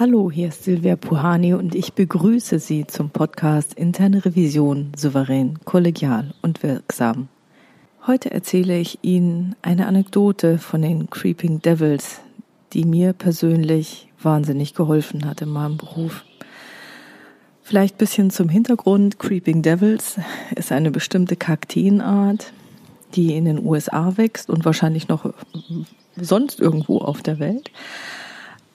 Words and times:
Hallo, 0.00 0.30
hier 0.30 0.46
ist 0.46 0.62
Silvia 0.62 0.94
Puhani 0.94 1.54
und 1.54 1.74
ich 1.74 1.92
begrüße 1.92 2.60
Sie 2.60 2.86
zum 2.86 3.10
Podcast 3.10 3.74
Interne 3.74 4.24
Revision 4.24 4.92
souverän, 4.96 5.58
kollegial 5.64 6.34
und 6.40 6.62
wirksam. 6.62 7.26
Heute 8.06 8.30
erzähle 8.30 8.78
ich 8.78 9.00
Ihnen 9.02 9.56
eine 9.60 9.88
Anekdote 9.88 10.58
von 10.58 10.82
den 10.82 11.10
Creeping 11.10 11.62
Devils, 11.62 12.20
die 12.74 12.84
mir 12.84 13.12
persönlich 13.12 14.08
wahnsinnig 14.22 14.74
geholfen 14.74 15.24
hat 15.24 15.42
in 15.42 15.48
meinem 15.48 15.78
Beruf. 15.78 16.24
Vielleicht 17.62 17.96
ein 17.96 17.98
bisschen 17.98 18.30
zum 18.30 18.48
Hintergrund. 18.48 19.18
Creeping 19.18 19.62
Devils 19.62 20.20
ist 20.54 20.70
eine 20.70 20.92
bestimmte 20.92 21.34
Kakteenart, 21.34 22.52
die 23.16 23.34
in 23.34 23.46
den 23.46 23.66
USA 23.66 24.16
wächst 24.16 24.48
und 24.48 24.64
wahrscheinlich 24.64 25.08
noch 25.08 25.34
sonst 26.14 26.60
irgendwo 26.60 26.98
auf 26.98 27.20
der 27.20 27.40
Welt. 27.40 27.72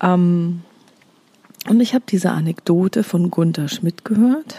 Ähm, 0.02 0.64
und 1.70 1.80
ich 1.80 1.94
habe 1.94 2.04
diese 2.08 2.32
Anekdote 2.32 3.04
von 3.04 3.32
Gunther 3.32 3.68
Schmidt 3.68 4.06
gehört, 4.06 4.56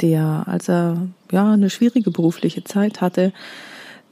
der, 0.00 0.44
als 0.46 0.68
er 0.68 1.08
ja 1.30 1.52
eine 1.52 1.70
schwierige 1.70 2.10
berufliche 2.10 2.64
Zeit 2.64 3.00
hatte, 3.00 3.32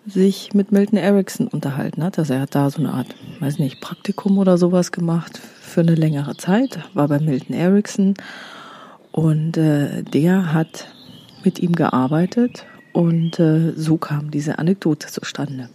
sich 0.07 0.53
mit 0.53 0.73
Milton 0.73 0.99
Erickson 0.99 1.47
unterhalten 1.47 2.03
hat. 2.03 2.19
Also 2.19 2.35
er 2.35 2.41
hat 2.41 2.55
da 2.55 2.71
so 2.71 2.81
eine 2.81 2.93
Art, 2.93 3.09
weiß 3.41 3.59
nicht, 3.59 3.81
Praktikum 3.81 4.39
oder 4.39 4.59
sowas 4.59 4.93
gemacht 4.93 5.39
für 5.39 5.81
eine 5.81 5.95
längere 5.95 6.37
Zeit, 6.37 6.81
war 6.95 7.09
bei 7.09 7.21
Milton 7.21 7.55
Erickson 7.55 8.15
und 9.13 9.57
äh, 9.57 10.03
der 10.03 10.53
hat 10.53 10.89
mit 11.45 11.59
ihm 11.61 11.75
gearbeitet 11.75 12.67
und 12.93 13.39
äh, 13.39 13.73
so 13.77 13.97
kam 13.97 14.31
diese 14.31 14.59
Anekdote 14.59 15.09
zustande. 15.09 15.69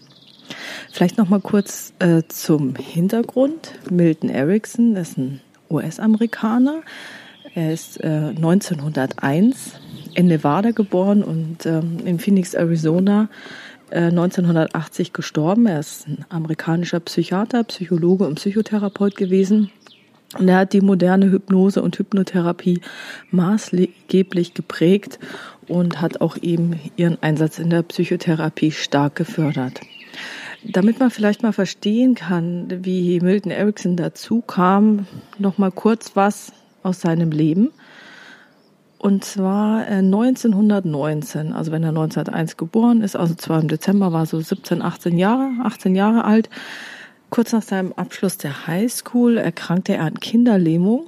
Vielleicht 0.91 1.17
noch 1.17 1.29
mal 1.29 1.41
kurz 1.41 1.93
äh, 1.99 2.23
zum 2.27 2.75
Hintergrund. 2.75 3.73
Milton 3.89 4.29
Erickson 4.29 4.95
ist 4.95 5.17
ein 5.17 5.41
US-Amerikaner. 5.69 6.81
Er 7.55 7.73
ist 7.73 8.03
äh, 8.03 8.33
1901 8.35 9.73
in 10.13 10.27
Nevada 10.27 10.71
geboren 10.71 11.23
und 11.23 11.65
ähm, 11.65 11.99
in 12.05 12.19
Phoenix, 12.19 12.53
Arizona 12.53 13.29
1980 13.91 15.07
äh, 15.07 15.11
gestorben. 15.13 15.65
Er 15.65 15.79
ist 15.79 16.07
ein 16.07 16.25
amerikanischer 16.29 16.99
Psychiater, 16.99 17.63
Psychologe 17.63 18.25
und 18.25 18.35
Psychotherapeut 18.35 19.15
gewesen. 19.15 19.71
Und 20.37 20.49
er 20.49 20.57
hat 20.57 20.73
die 20.73 20.81
moderne 20.81 21.31
Hypnose 21.31 21.81
und 21.81 21.97
Hypnotherapie 21.97 22.81
maßgeblich 23.31 24.53
geprägt 24.53 25.19
und 25.67 26.01
hat 26.01 26.19
auch 26.19 26.37
eben 26.41 26.79
ihren 26.97 27.21
Einsatz 27.21 27.59
in 27.59 27.69
der 27.69 27.83
Psychotherapie 27.83 28.71
stark 28.71 29.15
gefördert. 29.15 29.79
Damit 30.63 30.99
man 30.99 31.11
vielleicht 31.11 31.43
mal 31.43 31.53
verstehen 31.53 32.15
kann, 32.15 32.83
wie 32.83 33.19
Milton 33.19 33.51
Erickson 33.51 33.95
dazu 33.95 34.41
kam, 34.41 35.05
noch 35.37 35.57
mal 35.57 35.71
kurz 35.71 36.15
was 36.15 36.51
aus 36.83 37.01
seinem 37.01 37.31
Leben. 37.31 37.71
Und 38.97 39.23
zwar 39.23 39.85
1919, 39.85 41.51
äh, 41.51 41.53
also 41.53 41.71
wenn 41.71 41.83
er 41.83 41.89
1901 41.89 42.57
geboren 42.57 43.01
ist, 43.01 43.15
also 43.15 43.35
zwar 43.35 43.61
im 43.61 43.67
Dezember 43.67 44.11
war 44.11 44.25
so 44.25 44.39
17, 44.39 44.81
18 44.81 45.19
Jahre, 45.19 45.51
18 45.63 45.95
Jahre 45.95 46.25
alt. 46.25 46.49
Kurz 47.29 47.51
nach 47.51 47.61
seinem 47.61 47.93
Abschluss 47.93 48.37
der 48.37 48.67
Highschool 48.67 49.37
erkrankte 49.37 49.93
er 49.93 50.05
an 50.05 50.19
Kinderlähmung, 50.19 51.07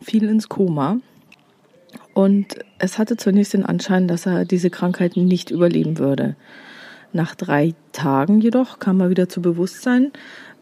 fiel 0.00 0.24
ins 0.24 0.48
Koma. 0.48 0.98
Und 2.14 2.58
es 2.78 2.98
hatte 2.98 3.16
zunächst 3.16 3.54
den 3.54 3.64
Anschein, 3.64 4.08
dass 4.08 4.26
er 4.26 4.44
diese 4.44 4.70
Krankheit 4.70 5.16
nicht 5.16 5.50
überleben 5.50 5.98
würde. 5.98 6.36
Nach 7.12 7.34
drei 7.34 7.74
Tagen 7.92 8.40
jedoch 8.40 8.78
kam 8.78 9.00
er 9.00 9.10
wieder 9.10 9.28
zu 9.28 9.42
Bewusstsein, 9.42 10.12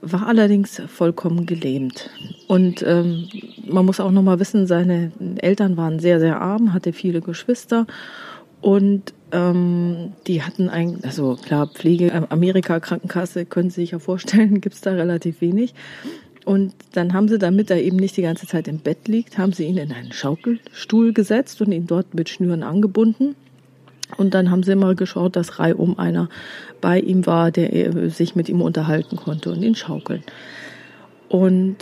war 0.03 0.27
allerdings 0.27 0.83
vollkommen 0.89 1.47
gelähmt. 1.47 2.11
Und 2.49 2.83
ähm, 2.83 3.29
man 3.67 3.87
muss 3.87 4.01
auch 4.01 4.11
noch 4.11 4.23
mal 4.23 4.41
wissen, 4.41 4.67
seine 4.67 5.13
Eltern 5.37 5.77
waren 5.77 6.01
sehr, 6.01 6.21
sehr 6.21 6.41
arm, 6.41 6.73
hatte 6.73 6.93
viele 6.93 7.21
Geschwister 7.21 7.87
und 8.61 9.15
ähm, 9.33 10.13
die 10.27 10.43
hatten 10.43 10.69
ein, 10.69 10.99
also 11.03 11.37
klar, 11.37 11.69
Pflege, 11.69 12.09
äh, 12.09 12.23
Amerika, 12.29 12.81
Krankenkasse, 12.81 13.47
können 13.47 13.71
Sie 13.71 13.83
sich 13.83 13.93
ja 13.93 13.99
vorstellen, 13.99 14.61
gibt's 14.61 14.81
da 14.81 14.93
relativ 14.93 15.41
wenig. 15.41 15.75
Und 16.45 16.75
dann 16.93 17.13
haben 17.13 17.29
sie, 17.29 17.39
damit 17.39 17.71
er 17.71 17.83
eben 17.83 17.99
nicht 17.99 18.17
die 18.17 18.23
ganze 18.23 18.47
Zeit 18.47 18.67
im 18.67 18.79
Bett 18.79 19.09
liegt, 19.09 19.39
haben 19.39 19.53
sie 19.53 19.67
ihn 19.67 19.77
in 19.77 19.93
einen 19.93 20.13
Schaukelstuhl 20.13 21.13
gesetzt 21.13 21.61
und 21.61 21.71
ihn 21.71 21.87
dort 21.87 22.15
mit 22.15 22.31
Schnüren 22.31 22.63
angebunden. 22.63 23.37
Und 24.17 24.35
dann 24.35 24.51
haben 24.51 24.63
sie 24.63 24.75
mal 24.75 24.95
geschaut, 24.95 25.37
dass 25.37 25.59
reihum 25.59 25.99
einer 25.99 26.29
bei 26.81 26.99
ihm 27.01 27.27
war, 27.27 27.51
der 27.51 28.11
sich 28.11 28.37
mit 28.37 28.49
ihm 28.49 28.61
unterhalten 28.63 29.17
konnte 29.17 29.51
und 29.51 29.63
ihn 29.63 29.75
schaukeln. 29.75 30.23
Und 31.29 31.77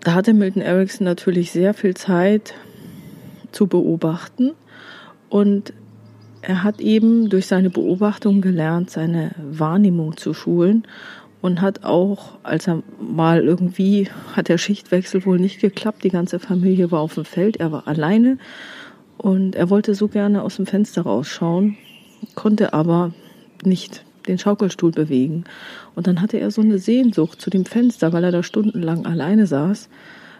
da 0.00 0.14
hatte 0.14 0.34
Milton 0.34 0.62
Erickson 0.62 1.04
natürlich 1.04 1.50
sehr 1.50 1.74
viel 1.74 1.94
Zeit 1.94 2.54
zu 3.50 3.66
beobachten 3.66 4.52
und 5.28 5.72
er 6.42 6.62
hat 6.62 6.80
eben 6.80 7.28
durch 7.28 7.46
seine 7.46 7.70
Beobachtung 7.70 8.40
gelernt, 8.40 8.90
seine 8.90 9.32
Wahrnehmung 9.50 10.16
zu 10.16 10.32
schulen 10.32 10.86
und 11.40 11.60
hat 11.60 11.84
auch, 11.84 12.38
als 12.42 12.68
er 12.68 12.82
mal 13.00 13.42
irgendwie, 13.42 14.08
hat 14.34 14.48
der 14.48 14.58
Schichtwechsel 14.58 15.24
wohl 15.26 15.38
nicht 15.38 15.60
geklappt, 15.60 16.04
die 16.04 16.10
ganze 16.10 16.38
Familie 16.38 16.90
war 16.92 17.00
auf 17.00 17.14
dem 17.14 17.24
Feld, 17.24 17.56
er 17.56 17.72
war 17.72 17.88
alleine 17.88 18.38
und 19.18 19.56
er 19.56 19.70
wollte 19.70 19.94
so 19.94 20.08
gerne 20.08 20.42
aus 20.42 20.56
dem 20.56 20.66
Fenster 20.66 21.02
rausschauen, 21.02 21.76
konnte 22.34 22.72
aber 22.72 23.12
nicht 23.64 24.04
den 24.28 24.38
Schaukelstuhl 24.38 24.90
bewegen. 24.90 25.44
Und 25.94 26.06
dann 26.06 26.20
hatte 26.20 26.38
er 26.38 26.50
so 26.50 26.60
eine 26.60 26.78
Sehnsucht 26.78 27.40
zu 27.40 27.50
dem 27.50 27.64
Fenster, 27.64 28.12
weil 28.12 28.24
er 28.24 28.32
da 28.32 28.42
stundenlang 28.42 29.06
alleine 29.06 29.46
saß, 29.46 29.88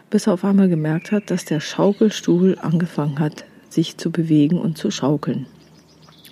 bis 0.09 0.27
er 0.27 0.33
auf 0.33 0.45
einmal 0.45 0.69
gemerkt 0.69 1.11
hat, 1.11 1.31
dass 1.31 1.45
der 1.45 1.59
Schaukelstuhl 1.59 2.57
angefangen 2.61 3.19
hat, 3.19 3.45
sich 3.69 3.97
zu 3.97 4.11
bewegen 4.11 4.59
und 4.59 4.77
zu 4.77 4.91
schaukeln. 4.91 5.47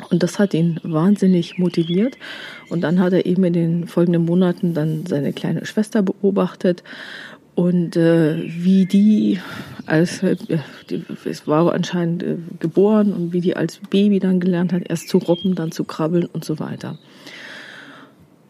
Und 0.09 0.23
das 0.23 0.39
hat 0.39 0.53
ihn 0.53 0.79
wahnsinnig 0.83 1.57
motiviert. 1.57 2.17
Und 2.69 2.81
dann 2.81 2.99
hat 2.99 3.13
er 3.13 3.25
eben 3.25 3.43
in 3.45 3.53
den 3.53 3.87
folgenden 3.87 4.25
Monaten 4.25 4.73
dann 4.73 5.05
seine 5.05 5.31
kleine 5.31 5.65
Schwester 5.65 6.01
beobachtet 6.01 6.83
und 7.55 7.95
äh, 7.95 8.43
wie 8.45 8.85
die 8.85 9.39
als 9.85 10.23
äh, 10.23 10.35
es 11.25 11.47
war 11.47 11.73
anscheinend 11.73 12.23
äh, 12.23 12.37
geboren 12.59 13.13
und 13.13 13.33
wie 13.33 13.41
die 13.41 13.55
als 13.55 13.79
Baby 13.89 14.19
dann 14.19 14.39
gelernt 14.39 14.73
hat, 14.73 14.83
erst 14.87 15.09
zu 15.09 15.17
robben, 15.17 15.55
dann 15.55 15.71
zu 15.71 15.83
krabbeln 15.83 16.25
und 16.25 16.43
so 16.43 16.59
weiter. 16.59 16.97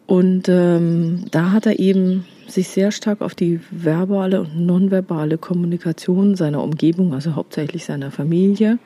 Und 0.08 0.50
ähm, 0.50 1.26
da 1.32 1.52
hat 1.52 1.66
er 1.66 1.80
eben 1.80 2.26
sich 2.48 2.70
sehr 2.70 2.92
stark 2.92 3.22
auf 3.22 3.34
die 3.34 3.60
verbale 3.72 4.42
und 4.42 4.66
nonverbale 4.66 5.38
Kommunikation 5.38 6.36
seiner 6.36 6.64
Umgebung, 6.64 7.14
also 7.14 7.36
hauptsächlich 7.36 7.86
seiner 7.86 8.12
Familie, 8.12 8.78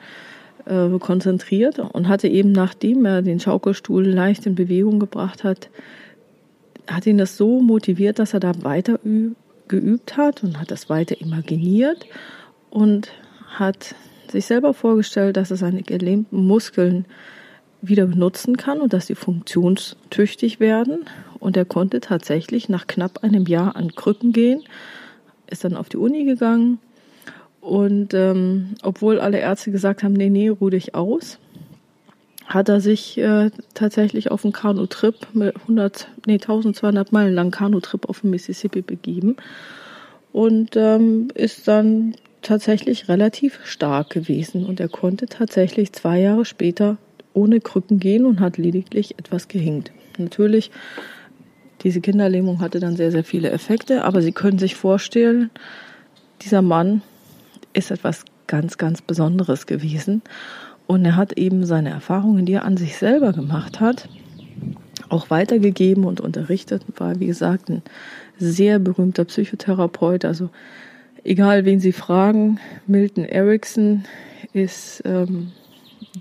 äh, 0.66 0.98
konzentriert 0.98 1.78
und 1.78 2.08
hatte 2.08 2.28
eben, 2.28 2.52
nachdem 2.52 3.04
er 3.04 3.22
den 3.22 3.40
Schaukelstuhl 3.40 4.06
leicht 4.06 4.46
in 4.46 4.54
Bewegung 4.54 4.98
gebracht 4.98 5.44
hat, 5.44 5.68
hat 6.86 7.06
ihn 7.06 7.18
das 7.18 7.36
so 7.36 7.60
motiviert, 7.60 8.18
dass 8.18 8.34
er 8.34 8.40
da 8.40 8.52
weiter 8.62 8.98
geübt 9.70 10.16
hat 10.16 10.42
und 10.42 10.60
hat 10.60 10.70
das 10.70 10.90
weiter 10.90 11.20
imaginiert 11.20 12.04
und 12.68 13.08
hat 13.46 13.94
sich 14.28 14.44
selber 14.44 14.74
vorgestellt, 14.74 15.36
dass 15.36 15.50
er 15.50 15.56
seine 15.56 15.82
gelähmten 15.82 16.46
Muskeln 16.46 17.06
wieder 17.80 18.06
benutzen 18.06 18.56
kann 18.56 18.80
und 18.80 18.92
dass 18.92 19.06
sie 19.06 19.14
funktionstüchtig 19.14 20.60
werden. 20.60 21.06
Und 21.38 21.56
er 21.56 21.64
konnte 21.64 22.00
tatsächlich 22.00 22.68
nach 22.68 22.86
knapp 22.86 23.24
einem 23.24 23.46
Jahr 23.46 23.76
an 23.76 23.94
Krücken 23.94 24.32
gehen, 24.32 24.62
ist 25.48 25.64
dann 25.64 25.76
auf 25.76 25.88
die 25.88 25.96
Uni 25.96 26.24
gegangen. 26.24 26.78
Und 27.60 28.12
ähm, 28.14 28.74
obwohl 28.82 29.20
alle 29.20 29.38
Ärzte 29.38 29.70
gesagt 29.70 30.02
haben, 30.02 30.14
nee, 30.14 30.30
nee, 30.30 30.48
ruh 30.48 30.70
dich 30.70 30.94
aus, 30.94 31.38
hat 32.50 32.68
er 32.68 32.80
sich 32.80 33.16
äh, 33.16 33.50
tatsächlich 33.74 34.30
auf 34.32 34.44
einen 34.44 34.52
Kanu-Trip 34.52 35.14
mit 35.34 35.54
100, 35.56 36.08
nee, 36.26 36.34
1200 36.34 37.12
Meilen 37.12 37.32
lang 37.32 37.52
Kanu-Trip 37.52 38.08
auf 38.08 38.22
den 38.22 38.30
Mississippi 38.30 38.82
begeben 38.82 39.36
und 40.32 40.76
ähm, 40.76 41.28
ist 41.34 41.68
dann 41.68 42.16
tatsächlich 42.42 43.08
relativ 43.08 43.60
stark 43.64 44.10
gewesen 44.10 44.66
und 44.66 44.80
er 44.80 44.88
konnte 44.88 45.26
tatsächlich 45.26 45.92
zwei 45.92 46.20
Jahre 46.20 46.44
später 46.44 46.96
ohne 47.34 47.60
Krücken 47.60 48.00
gehen 48.00 48.26
und 48.26 48.40
hat 48.40 48.58
lediglich 48.58 49.16
etwas 49.18 49.46
gehinkt. 49.46 49.92
Natürlich, 50.18 50.72
diese 51.82 52.00
Kinderlähmung 52.00 52.60
hatte 52.60 52.80
dann 52.80 52.96
sehr, 52.96 53.12
sehr 53.12 53.24
viele 53.24 53.50
Effekte, 53.50 54.02
aber 54.02 54.22
Sie 54.22 54.32
können 54.32 54.58
sich 54.58 54.74
vorstellen, 54.74 55.50
dieser 56.42 56.62
Mann 56.62 57.02
ist 57.74 57.92
etwas 57.92 58.24
ganz, 58.48 58.76
ganz 58.76 59.02
Besonderes 59.02 59.66
gewesen 59.66 60.22
und 60.90 61.04
er 61.04 61.14
hat 61.14 61.38
eben 61.38 61.66
seine 61.66 61.90
Erfahrungen, 61.90 62.46
die 62.46 62.54
er 62.54 62.64
an 62.64 62.76
sich 62.76 62.96
selber 62.96 63.32
gemacht 63.32 63.78
hat, 63.78 64.08
auch 65.08 65.30
weitergegeben 65.30 66.04
und 66.04 66.20
unterrichtet. 66.20 66.82
War, 66.96 67.20
wie 67.20 67.28
gesagt, 67.28 67.68
ein 67.70 67.82
sehr 68.38 68.80
berühmter 68.80 69.24
Psychotherapeut. 69.24 70.24
Also 70.24 70.50
egal, 71.22 71.64
wen 71.64 71.78
Sie 71.78 71.92
fragen, 71.92 72.58
Milton 72.88 73.24
Erickson 73.24 74.02
ist 74.52 75.00
ähm, 75.04 75.52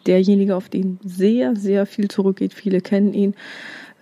derjenige, 0.05 0.55
auf 0.55 0.69
den 0.69 0.99
sehr, 1.03 1.55
sehr 1.55 1.87
viel 1.87 2.07
zurückgeht. 2.07 2.53
Viele 2.53 2.79
kennen 2.79 3.15
ihn. 3.15 3.33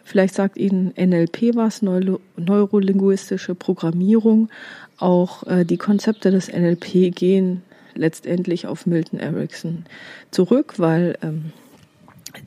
Vielleicht 0.03 0.35
sagt 0.35 0.57
Ihnen 0.57 0.93
NLP 0.97 1.55
was, 1.55 1.81
Neuro 1.81 2.19
neurolinguistische 2.35 3.55
Programmierung. 3.55 4.49
Auch 4.97 5.47
äh, 5.47 5.63
die 5.63 5.77
Konzepte 5.77 6.29
des 6.29 6.51
NLP 6.51 7.15
gehen 7.15 7.61
letztendlich 7.97 8.67
auf 8.67 8.85
Milton 8.85 9.19
Erickson 9.19 9.85
zurück, 10.31 10.75
weil 10.77 11.17
ähm, 11.21 11.51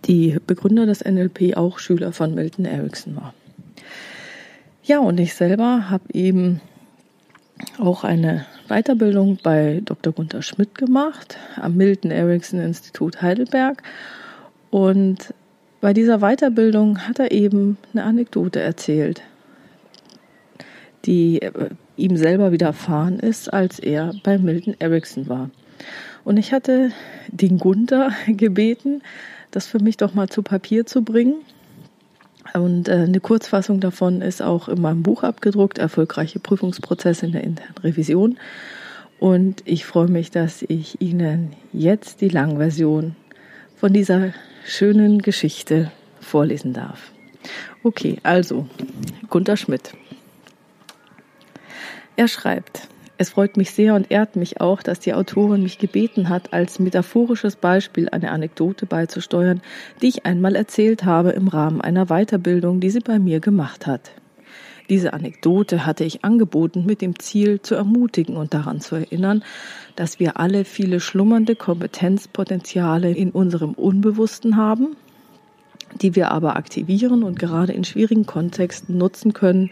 die 0.04 0.38
Begründer 0.46 0.86
des 0.86 1.04
NLP 1.04 1.56
auch 1.56 1.78
Schüler 1.78 2.12
von 2.12 2.34
Milton 2.34 2.64
Erickson 2.64 3.16
war. 3.16 3.34
Ja, 4.82 4.98
und 4.98 5.20
ich 5.20 5.34
selber 5.34 5.90
habe 5.90 6.04
eben 6.12 6.60
auch 7.78 8.04
eine 8.04 8.46
Weiterbildung 8.68 9.38
bei 9.42 9.82
Dr. 9.84 10.12
Gunther 10.12 10.42
Schmidt 10.42 10.74
gemacht 10.74 11.36
am 11.56 11.76
Milton 11.76 12.10
Erickson 12.10 12.60
Institut 12.60 13.20
Heidelberg. 13.20 13.82
Und 14.70 15.34
bei 15.80 15.92
dieser 15.92 16.18
Weiterbildung 16.18 17.06
hat 17.06 17.18
er 17.18 17.32
eben 17.32 17.78
eine 17.92 18.04
Anekdote 18.04 18.60
erzählt, 18.60 19.22
die 21.04 21.42
äh, 21.42 21.70
ihm 22.00 22.16
selber 22.16 22.52
widerfahren 22.52 23.20
ist, 23.20 23.52
als 23.52 23.78
er 23.78 24.14
bei 24.22 24.38
Milton 24.38 24.74
Erickson 24.78 25.28
war. 25.28 25.50
Und 26.24 26.36
ich 26.36 26.52
hatte 26.52 26.90
den 27.28 27.58
Gunther 27.58 28.10
gebeten, 28.26 29.02
das 29.50 29.66
für 29.66 29.80
mich 29.80 29.96
doch 29.96 30.14
mal 30.14 30.28
zu 30.28 30.42
Papier 30.42 30.86
zu 30.86 31.02
bringen. 31.02 31.36
Und 32.54 32.88
äh, 32.88 32.92
eine 32.92 33.20
Kurzfassung 33.20 33.80
davon 33.80 34.22
ist 34.22 34.42
auch 34.42 34.68
in 34.68 34.80
meinem 34.80 35.02
Buch 35.02 35.22
abgedruckt, 35.22 35.78
Erfolgreiche 35.78 36.40
Prüfungsprozesse 36.40 37.26
in 37.26 37.32
der 37.32 37.44
internen 37.44 37.78
Revision. 37.78 38.38
Und 39.18 39.62
ich 39.66 39.84
freue 39.84 40.08
mich, 40.08 40.30
dass 40.30 40.62
ich 40.62 41.00
Ihnen 41.00 41.52
jetzt 41.72 42.22
die 42.22 42.28
Langversion 42.28 43.14
von 43.76 43.92
dieser 43.92 44.32
schönen 44.64 45.20
Geschichte 45.20 45.90
vorlesen 46.20 46.72
darf. 46.72 47.12
Okay, 47.82 48.18
also 48.22 48.66
Gunter 49.28 49.56
Schmidt. 49.56 49.92
Er 52.20 52.28
schreibt, 52.28 52.86
es 53.16 53.30
freut 53.30 53.56
mich 53.56 53.70
sehr 53.70 53.94
und 53.94 54.10
ehrt 54.10 54.36
mich 54.36 54.60
auch, 54.60 54.82
dass 54.82 55.00
die 55.00 55.14
Autorin 55.14 55.62
mich 55.62 55.78
gebeten 55.78 56.28
hat, 56.28 56.52
als 56.52 56.78
metaphorisches 56.78 57.56
Beispiel 57.56 58.10
eine 58.10 58.30
Anekdote 58.30 58.84
beizusteuern, 58.84 59.62
die 60.02 60.08
ich 60.08 60.26
einmal 60.26 60.54
erzählt 60.54 61.06
habe 61.06 61.30
im 61.30 61.48
Rahmen 61.48 61.80
einer 61.80 62.08
Weiterbildung, 62.08 62.80
die 62.80 62.90
sie 62.90 63.00
bei 63.00 63.18
mir 63.18 63.40
gemacht 63.40 63.86
hat. 63.86 64.10
Diese 64.90 65.14
Anekdote 65.14 65.86
hatte 65.86 66.04
ich 66.04 66.22
angeboten 66.22 66.84
mit 66.84 67.00
dem 67.00 67.18
Ziel 67.18 67.62
zu 67.62 67.74
ermutigen 67.74 68.36
und 68.36 68.52
daran 68.52 68.82
zu 68.82 68.96
erinnern, 68.96 69.42
dass 69.96 70.20
wir 70.20 70.38
alle 70.38 70.66
viele 70.66 71.00
schlummernde 71.00 71.56
Kompetenzpotenziale 71.56 73.12
in 73.12 73.30
unserem 73.30 73.72
Unbewussten 73.72 74.58
haben, 74.58 74.94
die 75.94 76.14
wir 76.16 76.30
aber 76.30 76.56
aktivieren 76.56 77.22
und 77.22 77.38
gerade 77.38 77.72
in 77.72 77.84
schwierigen 77.84 78.26
Kontexten 78.26 78.96
nutzen 78.98 79.32
können 79.32 79.70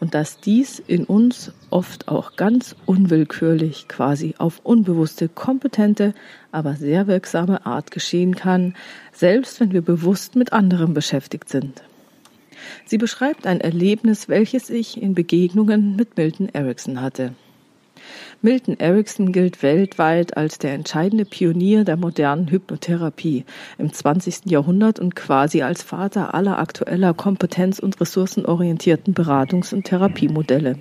und 0.00 0.14
dass 0.14 0.40
dies 0.40 0.78
in 0.78 1.04
uns 1.04 1.52
oft 1.70 2.08
auch 2.08 2.36
ganz 2.36 2.76
unwillkürlich 2.86 3.88
quasi 3.88 4.34
auf 4.38 4.60
unbewusste, 4.62 5.28
kompetente, 5.28 6.14
aber 6.52 6.74
sehr 6.74 7.06
wirksame 7.06 7.66
Art 7.66 7.90
geschehen 7.90 8.34
kann, 8.34 8.74
selbst 9.12 9.60
wenn 9.60 9.72
wir 9.72 9.82
bewusst 9.82 10.36
mit 10.36 10.52
anderem 10.52 10.94
beschäftigt 10.94 11.48
sind. 11.48 11.82
Sie 12.86 12.98
beschreibt 12.98 13.46
ein 13.46 13.60
Erlebnis, 13.60 14.28
welches 14.28 14.70
ich 14.70 15.00
in 15.00 15.14
Begegnungen 15.14 15.96
mit 15.96 16.16
Milton 16.16 16.48
Erickson 16.48 17.00
hatte. 17.00 17.34
Milton 18.40 18.78
Erickson 18.78 19.32
gilt 19.32 19.62
weltweit 19.62 20.36
als 20.36 20.58
der 20.58 20.74
entscheidende 20.74 21.24
Pionier 21.24 21.84
der 21.84 21.96
modernen 21.96 22.48
Hypnotherapie 22.48 23.44
im 23.78 23.92
20. 23.92 24.46
Jahrhundert 24.46 25.00
und 25.00 25.16
quasi 25.16 25.62
als 25.62 25.82
Vater 25.82 26.34
aller 26.34 26.58
aktueller 26.58 27.14
kompetenz- 27.14 27.80
und 27.80 28.00
ressourcenorientierten 28.00 29.14
Beratungs- 29.14 29.74
und 29.74 29.84
Therapiemodelle. 29.84 30.76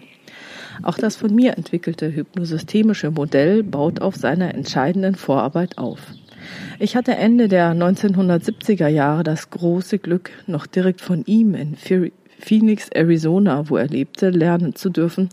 Auch 0.83 0.97
das 0.97 1.15
von 1.15 1.33
mir 1.33 1.57
entwickelte 1.57 2.13
hypnosystemische 2.13 3.11
Modell 3.11 3.63
baut 3.63 4.01
auf 4.01 4.15
seiner 4.15 4.53
entscheidenden 4.53 5.15
Vorarbeit 5.15 5.77
auf. 5.77 5.99
Ich 6.79 6.95
hatte 6.95 7.15
Ende 7.15 7.47
der 7.47 7.73
1970er 7.73 8.87
Jahre 8.87 9.23
das 9.23 9.49
große 9.49 9.97
Glück, 9.99 10.29
noch 10.45 10.67
direkt 10.67 11.01
von 11.01 11.23
ihm 11.25 11.55
in 11.55 11.75
Phoenix, 12.39 12.89
Arizona, 12.89 13.69
wo 13.69 13.77
er 13.77 13.87
lebte, 13.87 14.29
lernen 14.29 14.75
zu 14.75 14.89
dürfen, 14.89 15.29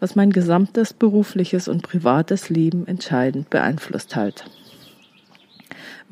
was 0.00 0.16
mein 0.16 0.30
gesamtes 0.30 0.92
berufliches 0.92 1.68
und 1.68 1.82
privates 1.82 2.50
Leben 2.50 2.86
entscheidend 2.86 3.50
beeinflusst 3.50 4.16
hat. 4.16 4.44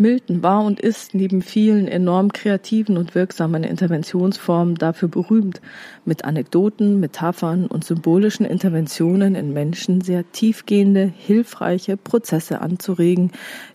Milton 0.01 0.45
war 0.45 0.65
und 0.65 0.79
ist 0.79 1.13
neben 1.15 1.43
vielen 1.43 1.89
enorm 1.89 2.33
kreativen 2.33 2.97
und 2.97 3.17
wirksamen 3.17 3.65
Interventionsformen 3.65 4.77
dafür 4.77 5.09
berühmt, 5.09 5.61
mit 6.05 6.25
Anekdoten, 6.25 7.01
Metaphern 7.01 7.67
und 7.67 7.85
symbolischen 7.85 8.47
Interventionen 8.47 9.35
in 9.35 9.53
Menschen 9.53 10.01
sehr 10.01 10.31
tiefgehende, 10.31 11.13
hilfreiche 11.17 11.97
Prozesse 11.97 12.61
anzuregen, 12.61 13.33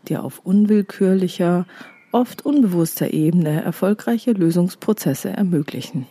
die 0.08 0.16
auf 0.16 0.40
unwillkürlicher, 0.46 1.66
oft 2.14 2.46
unbewusster 2.46 3.14
Ebene 3.14 3.62
erfolgreiche 3.62 4.32
Lösungsprozesse 4.32 5.30
ermöglichen. 5.30 6.08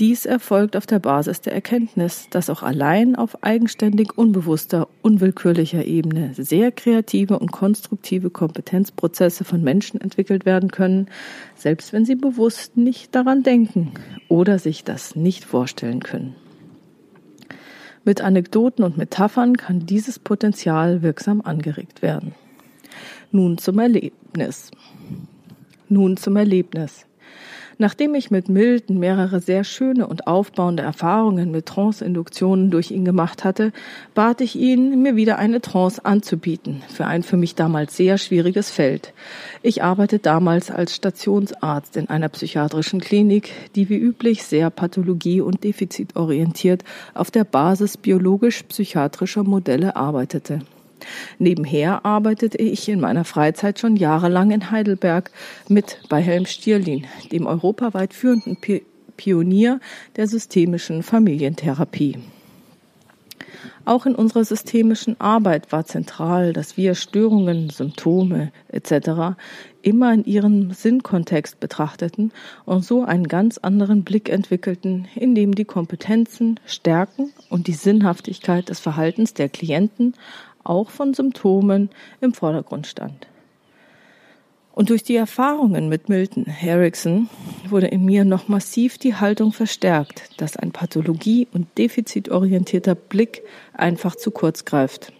Dies 0.00 0.24
erfolgt 0.24 0.78
auf 0.78 0.86
der 0.86 0.98
Basis 0.98 1.42
der 1.42 1.52
Erkenntnis, 1.52 2.26
dass 2.30 2.48
auch 2.48 2.62
allein 2.62 3.16
auf 3.16 3.44
eigenständig 3.44 4.16
unbewusster, 4.16 4.88
unwillkürlicher 5.02 5.84
Ebene 5.84 6.32
sehr 6.34 6.72
kreative 6.72 7.38
und 7.38 7.52
konstruktive 7.52 8.30
Kompetenzprozesse 8.30 9.44
von 9.44 9.62
Menschen 9.62 10.00
entwickelt 10.00 10.46
werden 10.46 10.70
können, 10.70 11.08
selbst 11.54 11.92
wenn 11.92 12.06
sie 12.06 12.14
bewusst 12.14 12.78
nicht 12.78 13.14
daran 13.14 13.42
denken 13.42 13.92
oder 14.28 14.58
sich 14.58 14.84
das 14.84 15.16
nicht 15.16 15.44
vorstellen 15.44 16.00
können. 16.02 16.34
Mit 18.02 18.22
Anekdoten 18.22 18.82
und 18.82 18.96
Metaphern 18.96 19.58
kann 19.58 19.84
dieses 19.84 20.18
Potenzial 20.18 21.02
wirksam 21.02 21.42
angeregt 21.42 22.00
werden. 22.00 22.34
Nun 23.32 23.58
zum 23.58 23.78
Erlebnis. 23.78 24.70
Nun 25.90 26.16
zum 26.16 26.36
Erlebnis. 26.36 27.04
Nachdem 27.80 28.14
ich 28.14 28.30
mit 28.30 28.50
Milton 28.50 28.98
mehrere 28.98 29.40
sehr 29.40 29.64
schöne 29.64 30.06
und 30.06 30.26
aufbauende 30.26 30.82
Erfahrungen 30.82 31.50
mit 31.50 31.64
Trance-Induktionen 31.64 32.70
durch 32.70 32.90
ihn 32.90 33.06
gemacht 33.06 33.42
hatte, 33.42 33.72
bat 34.14 34.42
ich 34.42 34.54
ihn, 34.54 35.00
mir 35.00 35.16
wieder 35.16 35.38
eine 35.38 35.62
Trance 35.62 36.04
anzubieten, 36.04 36.82
für 36.94 37.06
ein 37.06 37.22
für 37.22 37.38
mich 37.38 37.54
damals 37.54 37.96
sehr 37.96 38.18
schwieriges 38.18 38.68
Feld. 38.68 39.14
Ich 39.62 39.82
arbeitete 39.82 40.22
damals 40.22 40.70
als 40.70 40.94
Stationsarzt 40.94 41.96
in 41.96 42.10
einer 42.10 42.28
psychiatrischen 42.28 43.00
Klinik, 43.00 43.50
die 43.74 43.88
wie 43.88 43.96
üblich 43.96 44.42
sehr 44.42 44.68
pathologie- 44.68 45.40
und 45.40 45.64
defizitorientiert 45.64 46.84
auf 47.14 47.30
der 47.30 47.44
Basis 47.44 47.96
biologisch-psychiatrischer 47.96 49.42
Modelle 49.42 49.96
arbeitete. 49.96 50.60
Nebenher 51.38 52.04
arbeitete 52.04 52.58
ich 52.58 52.88
in 52.88 53.00
meiner 53.00 53.24
Freizeit 53.24 53.78
schon 53.78 53.96
jahrelang 53.96 54.50
in 54.50 54.70
Heidelberg 54.70 55.30
mit 55.68 55.98
bei 56.08 56.20
Helm 56.20 56.46
Stierlin, 56.46 57.06
dem 57.32 57.46
europaweit 57.46 58.14
führenden 58.14 58.56
Pionier 59.16 59.80
der 60.16 60.26
systemischen 60.26 61.02
Familientherapie. 61.02 62.16
Auch 63.84 64.06
in 64.06 64.14
unserer 64.14 64.44
systemischen 64.44 65.20
Arbeit 65.20 65.72
war 65.72 65.84
zentral, 65.84 66.52
dass 66.52 66.76
wir 66.76 66.94
Störungen, 66.94 67.70
Symptome 67.70 68.52
etc. 68.68 69.36
immer 69.82 70.12
in 70.12 70.24
ihrem 70.24 70.72
Sinnkontext 70.72 71.60
betrachteten 71.60 72.30
und 72.66 72.84
so 72.84 73.04
einen 73.04 73.26
ganz 73.26 73.58
anderen 73.58 74.04
Blick 74.04 74.28
entwickelten, 74.28 75.08
in 75.14 75.34
dem 75.34 75.54
die 75.54 75.64
Kompetenzen, 75.64 76.60
Stärken 76.66 77.32
und 77.48 77.66
die 77.66 77.72
Sinnhaftigkeit 77.72 78.68
des 78.68 78.80
Verhaltens 78.80 79.34
der 79.34 79.48
Klienten 79.48 80.14
auch 80.64 80.90
von 80.90 81.14
Symptomen 81.14 81.90
im 82.20 82.34
Vordergrund 82.34 82.86
stand. 82.86 83.26
Und 84.72 84.88
durch 84.90 85.02
die 85.02 85.16
Erfahrungen 85.16 85.88
mit 85.88 86.08
Milton 86.08 86.46
Erickson 86.46 87.28
wurde 87.68 87.88
in 87.88 88.04
mir 88.04 88.24
noch 88.24 88.48
massiv 88.48 88.98
die 88.98 89.14
Haltung 89.14 89.52
verstärkt, 89.52 90.40
dass 90.40 90.56
ein 90.56 90.70
pathologie- 90.70 91.48
und 91.52 91.66
defizitorientierter 91.76 92.94
Blick 92.94 93.42
einfach 93.74 94.16
zu 94.16 94.30
kurz 94.30 94.64
greift. 94.64 95.12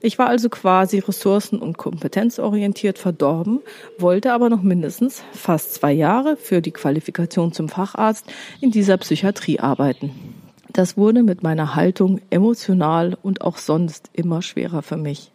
Ich 0.00 0.18
war 0.18 0.28
also 0.28 0.50
quasi 0.50 0.98
ressourcen- 0.98 1.60
und 1.60 1.78
kompetenzorientiert 1.78 2.98
verdorben, 2.98 3.60
wollte 3.98 4.32
aber 4.32 4.50
noch 4.50 4.62
mindestens 4.62 5.22
fast 5.32 5.74
zwei 5.74 5.92
Jahre 5.92 6.36
für 6.36 6.60
die 6.60 6.72
Qualifikation 6.72 7.52
zum 7.52 7.68
Facharzt 7.68 8.26
in 8.60 8.70
dieser 8.70 8.98
Psychiatrie 8.98 9.58
arbeiten. 9.60 10.43
Das 10.74 10.96
wurde 10.96 11.22
mit 11.22 11.44
meiner 11.44 11.76
Haltung 11.76 12.20
emotional 12.30 13.16
und 13.22 13.42
auch 13.42 13.58
sonst 13.58 14.10
immer 14.12 14.42
schwerer 14.42 14.82
für 14.82 14.96
mich. 14.96 15.30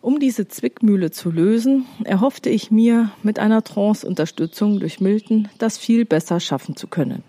Um 0.00 0.20
diese 0.20 0.46
Zwickmühle 0.46 1.10
zu 1.10 1.32
lösen, 1.32 1.86
erhoffte 2.04 2.50
ich 2.50 2.70
mir 2.70 3.10
mit 3.24 3.40
einer 3.40 3.64
Trance-Unterstützung 3.64 4.78
durch 4.78 5.00
Milton, 5.00 5.48
das 5.58 5.76
viel 5.76 6.04
besser 6.04 6.38
schaffen 6.38 6.76
zu 6.76 6.86
können. 6.86 7.24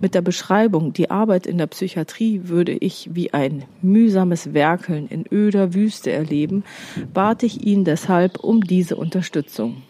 Mit 0.00 0.14
der 0.14 0.22
Beschreibung, 0.22 0.94
die 0.94 1.10
Arbeit 1.10 1.46
in 1.46 1.58
der 1.58 1.66
Psychiatrie 1.66 2.40
würde 2.44 2.72
ich 2.72 3.10
wie 3.12 3.34
ein 3.34 3.66
mühsames 3.82 4.54
Werkeln 4.54 5.08
in 5.08 5.26
öder 5.30 5.74
Wüste 5.74 6.10
erleben, 6.10 6.64
bat 7.12 7.42
ich 7.42 7.66
ihn 7.66 7.84
deshalb 7.84 8.38
um 8.42 8.62
diese 8.62 8.96
Unterstützung. 8.96 9.82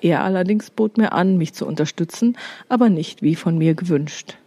Er 0.00 0.24
allerdings 0.24 0.70
bot 0.70 0.96
mir 0.96 1.12
an, 1.12 1.36
mich 1.36 1.52
zu 1.52 1.66
unterstützen, 1.66 2.38
aber 2.70 2.88
nicht 2.88 3.20
wie 3.20 3.34
von 3.34 3.58
mir 3.58 3.74
gewünscht. 3.74 4.38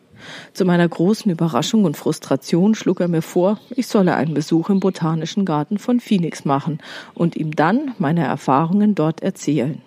Zu 0.53 0.65
meiner 0.65 0.87
großen 0.87 1.31
Überraschung 1.31 1.85
und 1.85 1.97
Frustration 1.97 2.75
schlug 2.75 2.99
er 2.99 3.07
mir 3.07 3.21
vor, 3.21 3.59
ich 3.69 3.87
solle 3.87 4.15
einen 4.15 4.33
Besuch 4.33 4.69
im 4.69 4.79
Botanischen 4.79 5.45
Garten 5.45 5.77
von 5.77 5.99
Phoenix 5.99 6.45
machen 6.45 6.79
und 7.13 7.35
ihm 7.35 7.55
dann 7.55 7.93
meine 7.97 8.25
Erfahrungen 8.25 8.95
dort 8.95 9.21
erzählen. 9.21 9.81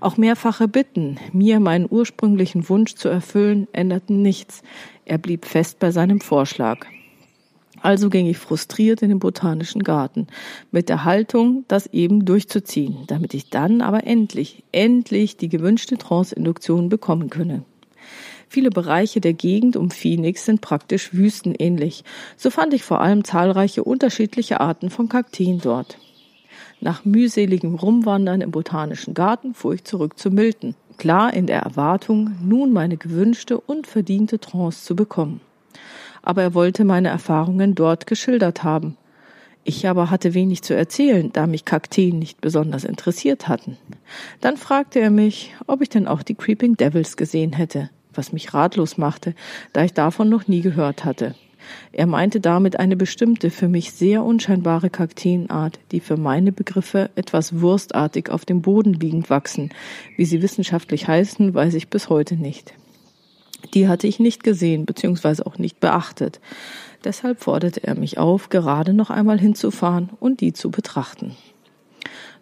Auch 0.00 0.16
mehrfache 0.16 0.68
Bitten, 0.68 1.18
mir 1.32 1.60
meinen 1.60 1.86
ursprünglichen 1.90 2.68
Wunsch 2.68 2.94
zu 2.94 3.08
erfüllen, 3.08 3.66
änderten 3.72 4.22
nichts. 4.22 4.62
Er 5.04 5.18
blieb 5.18 5.44
fest 5.44 5.78
bei 5.78 5.90
seinem 5.90 6.20
Vorschlag. 6.20 6.86
Also 7.80 8.10
ging 8.10 8.26
ich 8.26 8.38
frustriert 8.38 9.02
in 9.02 9.08
den 9.08 9.18
botanischen 9.18 9.82
Garten, 9.82 10.26
mit 10.72 10.88
der 10.88 11.04
Haltung, 11.04 11.64
das 11.68 11.86
eben 11.86 12.24
durchzuziehen, 12.24 13.04
damit 13.06 13.34
ich 13.34 13.50
dann 13.50 13.82
aber 13.82 14.04
endlich, 14.06 14.64
endlich 14.72 15.36
die 15.36 15.48
gewünschte 15.48 15.96
Trance-Induktion 15.96 16.88
bekommen 16.88 17.30
könne. 17.30 17.64
Viele 18.50 18.70
Bereiche 18.70 19.20
der 19.20 19.34
Gegend 19.34 19.76
um 19.76 19.90
Phoenix 19.90 20.46
sind 20.46 20.62
praktisch 20.62 21.12
wüstenähnlich. 21.12 22.02
So 22.36 22.48
fand 22.48 22.72
ich 22.72 22.82
vor 22.82 23.00
allem 23.00 23.22
zahlreiche 23.22 23.84
unterschiedliche 23.84 24.60
Arten 24.60 24.88
von 24.88 25.10
Kakteen 25.10 25.60
dort. 25.60 25.98
Nach 26.80 27.04
mühseligem 27.04 27.74
Rumwandern 27.74 28.40
im 28.40 28.50
botanischen 28.50 29.12
Garten 29.12 29.52
fuhr 29.52 29.74
ich 29.74 29.84
zurück 29.84 30.18
zu 30.18 30.30
Milton, 30.30 30.74
klar 30.96 31.34
in 31.34 31.46
der 31.46 31.60
Erwartung, 31.60 32.36
nun 32.42 32.72
meine 32.72 32.96
gewünschte 32.96 33.60
und 33.60 33.86
verdiente 33.86 34.38
Trance 34.38 34.84
zu 34.84 34.96
bekommen. 34.96 35.40
Aber 36.22 36.42
er 36.42 36.54
wollte 36.54 36.84
meine 36.84 37.08
Erfahrungen 37.08 37.74
dort 37.74 38.06
geschildert 38.06 38.64
haben. 38.64 38.96
Ich 39.64 39.86
aber 39.86 40.10
hatte 40.10 40.32
wenig 40.32 40.62
zu 40.62 40.74
erzählen, 40.74 41.30
da 41.32 41.46
mich 41.46 41.66
Kakteen 41.66 42.18
nicht 42.18 42.40
besonders 42.40 42.84
interessiert 42.84 43.48
hatten. 43.48 43.76
Dann 44.40 44.56
fragte 44.56 45.00
er 45.00 45.10
mich, 45.10 45.54
ob 45.66 45.82
ich 45.82 45.90
denn 45.90 46.08
auch 46.08 46.22
die 46.22 46.34
Creeping 46.34 46.76
Devils 46.76 47.18
gesehen 47.18 47.52
hätte 47.52 47.90
was 48.18 48.32
mich 48.32 48.52
ratlos 48.52 48.98
machte, 48.98 49.34
da 49.72 49.84
ich 49.84 49.94
davon 49.94 50.28
noch 50.28 50.48
nie 50.48 50.60
gehört 50.60 51.06
hatte. 51.06 51.34
Er 51.92 52.06
meinte 52.06 52.40
damit 52.40 52.78
eine 52.78 52.96
bestimmte, 52.96 53.50
für 53.50 53.68
mich 53.68 53.92
sehr 53.92 54.24
unscheinbare 54.24 54.90
Kakteenart, 54.90 55.78
die 55.92 56.00
für 56.00 56.16
meine 56.16 56.52
Begriffe 56.52 57.10
etwas 57.14 57.60
wurstartig 57.60 58.30
auf 58.30 58.44
dem 58.44 58.62
Boden 58.62 58.94
liegend 58.94 59.30
wachsen. 59.30 59.70
Wie 60.16 60.24
sie 60.24 60.42
wissenschaftlich 60.42 61.08
heißen, 61.08 61.54
weiß 61.54 61.74
ich 61.74 61.88
bis 61.88 62.08
heute 62.08 62.36
nicht. 62.36 62.74
Die 63.74 63.88
hatte 63.88 64.06
ich 64.06 64.20
nicht 64.20 64.44
gesehen 64.44 64.86
bzw. 64.86 65.42
auch 65.42 65.58
nicht 65.58 65.80
beachtet. 65.80 66.40
Deshalb 67.04 67.40
forderte 67.40 67.82
er 67.84 67.94
mich 67.94 68.18
auf, 68.18 68.48
gerade 68.48 68.92
noch 68.92 69.10
einmal 69.10 69.38
hinzufahren 69.38 70.10
und 70.20 70.40
die 70.40 70.52
zu 70.52 70.70
betrachten. 70.70 71.36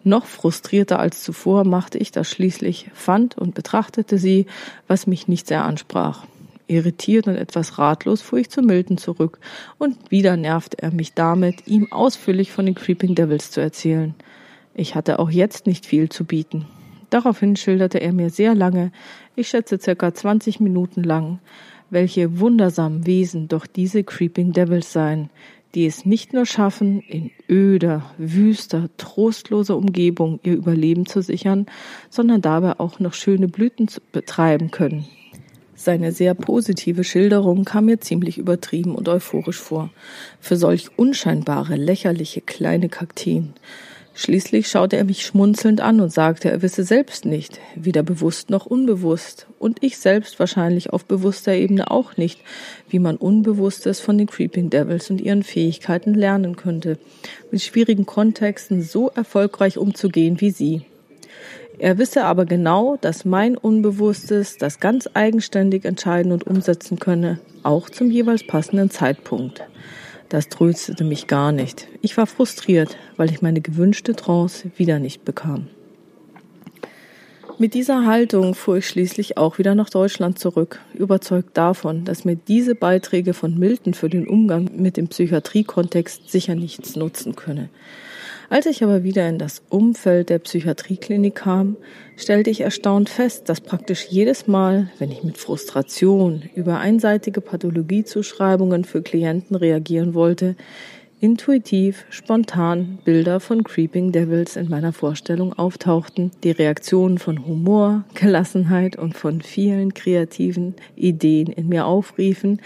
Noch 0.03 0.25
frustrierter 0.25 0.99
als 0.99 1.23
zuvor 1.23 1.63
machte 1.63 1.97
ich 1.97 2.11
das 2.11 2.29
schließlich, 2.29 2.89
fand 2.93 3.37
und 3.37 3.55
betrachtete 3.55 4.17
sie, 4.17 4.45
was 4.87 5.07
mich 5.07 5.27
nicht 5.27 5.47
sehr 5.47 5.65
ansprach. 5.65 6.25
Irritiert 6.67 7.27
und 7.27 7.35
etwas 7.35 7.77
ratlos 7.77 8.21
fuhr 8.21 8.39
ich 8.39 8.49
zu 8.49 8.61
Milton 8.61 8.97
zurück, 8.97 9.39
und 9.77 10.11
wieder 10.11 10.35
nervte 10.35 10.81
er 10.81 10.91
mich 10.91 11.13
damit, 11.13 11.67
ihm 11.67 11.91
ausführlich 11.91 12.51
von 12.51 12.65
den 12.65 12.75
Creeping 12.75 13.15
Devils 13.15 13.51
zu 13.51 13.61
erzählen. 13.61 14.15
Ich 14.73 14.93
hatte 14.93 15.19
auch 15.19 15.29
jetzt 15.29 15.65
nicht 15.65 15.85
viel 15.85 16.09
zu 16.09 16.25
bieten. 16.25 16.65
Daraufhin 17.09 17.55
schilderte 17.55 17.99
er 17.99 18.11
mir 18.11 18.29
sehr 18.29 18.53
lange, 18.53 18.91
ich 19.35 19.47
schätze 19.47 19.79
circa 19.79 20.13
20 20.13 20.59
Minuten 20.59 21.03
lang, 21.03 21.39
welche 21.89 22.39
wundersamen 22.39 23.05
Wesen 23.05 23.47
doch 23.47 23.65
diese 23.65 24.03
Creeping 24.03 24.51
Devils 24.51 24.91
seien, 24.91 25.29
die 25.75 25.85
es 25.85 26.05
nicht 26.05 26.33
nur 26.33 26.45
schaffen, 26.45 27.01
in 27.01 27.31
öder, 27.49 28.11
wüster, 28.17 28.89
trostloser 28.97 29.77
Umgebung 29.77 30.39
ihr 30.43 30.53
Überleben 30.53 31.05
zu 31.05 31.21
sichern, 31.21 31.65
sondern 32.09 32.41
dabei 32.41 32.79
auch 32.79 32.99
noch 32.99 33.13
schöne 33.13 33.47
Blüten 33.47 33.87
betreiben 34.11 34.71
können. 34.71 35.05
Seine 35.75 36.11
sehr 36.11 36.33
positive 36.33 37.03
Schilderung 37.03 37.63
kam 37.63 37.85
mir 37.85 37.99
ziemlich 37.99 38.39
übertrieben 38.39 38.95
und 38.95 39.07
euphorisch 39.07 39.59
vor. 39.59 39.91
Für 40.39 40.57
solch 40.57 40.89
unscheinbare, 40.97 41.75
lächerliche 41.75 42.41
kleine 42.41 42.89
Kakteen 42.89 43.53
Schließlich 44.19 44.67
schaute 44.67 44.97
er 44.97 45.03
mich 45.03 45.23
schmunzelnd 45.23 45.79
an 45.79 46.01
und 46.01 46.11
sagte, 46.11 46.49
er 46.49 46.63
wisse 46.63 46.83
selbst 46.83 47.23
nicht, 47.23 47.59
weder 47.75 48.01
bewusst 48.01 48.49
noch 48.49 48.65
unbewusst, 48.65 49.45
und 49.59 49.83
ich 49.83 49.99
selbst 49.99 50.39
wahrscheinlich 50.39 50.89
auf 50.89 51.05
bewusster 51.05 51.53
Ebene 51.53 51.91
auch 51.91 52.17
nicht, 52.17 52.39
wie 52.89 52.97
man 52.97 53.17
Unbewusstes 53.17 53.99
von 53.99 54.17
den 54.17 54.25
Creeping 54.25 54.71
Devils 54.71 55.11
und 55.11 55.21
ihren 55.21 55.43
Fähigkeiten 55.43 56.15
lernen 56.15 56.55
könnte, 56.55 56.97
mit 57.51 57.61
schwierigen 57.61 58.07
Kontexten 58.07 58.81
so 58.81 59.09
erfolgreich 59.09 59.77
umzugehen 59.77 60.41
wie 60.41 60.49
sie. 60.49 60.81
Er 61.77 61.99
wisse 61.99 62.23
aber 62.23 62.45
genau, 62.45 62.97
dass 62.99 63.23
mein 63.23 63.55
Unbewusstes 63.55 64.57
das 64.57 64.79
ganz 64.79 65.07
eigenständig 65.13 65.85
entscheiden 65.85 66.31
und 66.31 66.47
umsetzen 66.47 66.97
könne, 66.97 67.39
auch 67.61 67.91
zum 67.91 68.09
jeweils 68.09 68.47
passenden 68.47 68.89
Zeitpunkt. 68.89 69.61
Das 70.29 70.49
tröstete 70.49 71.03
mich 71.03 71.27
gar 71.27 71.51
nicht. 71.51 71.87
Ich 72.01 72.17
war 72.17 72.27
frustriert, 72.27 72.97
weil 73.15 73.31
ich 73.31 73.41
meine 73.41 73.61
gewünschte 73.61 74.15
Trance 74.15 74.71
wieder 74.75 74.99
nicht 74.99 75.23
bekam. 75.23 75.67
Mit 77.59 77.73
dieser 77.73 78.05
Haltung 78.05 78.53
fuhr 78.53 78.77
ich 78.77 78.87
schließlich 78.87 79.37
auch 79.37 79.57
wieder 79.57 79.73
nach 79.73 79.89
Deutschland 79.89 80.37
zurück, 80.37 80.79
überzeugt 80.93 81.57
davon, 81.57 82.05
dass 82.05 82.23
mir 82.23 82.35
diese 82.35 82.75
Beiträge 82.75 83.33
von 83.33 83.57
Milton 83.57 83.95
für 83.95 84.09
den 84.09 84.27
Umgang 84.27 84.69
mit 84.75 84.95
dem 84.95 85.07
Psychiatriekontext 85.07 86.29
sicher 86.29 86.53
nichts 86.53 86.95
nutzen 86.95 87.35
könne. 87.35 87.69
Als 88.49 88.65
ich 88.65 88.81
aber 88.81 89.03
wieder 89.03 89.27
in 89.27 89.39
das 89.39 89.61
Umfeld 89.67 90.29
der 90.29 90.39
Psychiatrieklinik 90.39 91.35
kam, 91.35 91.75
stellte 92.15 92.49
ich 92.49 92.61
erstaunt 92.61 93.09
fest, 93.09 93.49
dass 93.49 93.59
praktisch 93.59 94.05
jedes 94.09 94.47
Mal, 94.47 94.89
wenn 94.99 95.11
ich 95.11 95.21
mit 95.21 95.37
Frustration 95.37 96.43
über 96.55 96.79
einseitige 96.79 97.41
Pathologiezuschreibungen 97.41 98.85
für 98.85 99.01
Klienten 99.01 99.57
reagieren 99.57 100.13
wollte, 100.13 100.55
intuitiv, 101.19 102.05
spontan 102.09 102.99
Bilder 103.03 103.41
von 103.41 103.65
Creeping 103.65 104.13
Devils 104.13 104.55
in 104.55 104.69
meiner 104.69 104.93
Vorstellung 104.93 105.51
auftauchten, 105.51 106.31
die 106.43 106.51
Reaktionen 106.51 107.17
von 107.17 107.45
Humor, 107.45 108.05
Gelassenheit 108.13 108.97
und 108.97 109.17
von 109.17 109.41
vielen 109.41 109.93
kreativen 109.93 110.75
Ideen 110.95 111.47
in 111.47 111.67
mir 111.67 111.85
aufriefen, 111.85 112.61